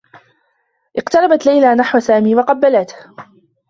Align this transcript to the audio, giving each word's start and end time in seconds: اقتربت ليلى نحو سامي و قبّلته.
اقتربت 0.97 1.45
ليلى 1.45 1.75
نحو 1.75 1.99
سامي 1.99 2.35
و 2.35 2.41
قبّلته. 2.41 2.95